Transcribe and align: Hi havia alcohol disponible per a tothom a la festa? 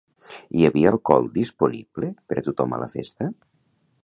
Hi 0.61 0.65
havia 0.69 0.87
alcohol 0.93 1.29
disponible 1.37 2.11
per 2.31 2.41
a 2.41 2.45
tothom 2.49 2.75
a 2.75 2.81
la 2.87 2.93
festa? 2.99 3.31